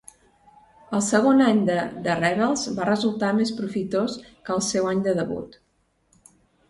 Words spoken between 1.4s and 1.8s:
any de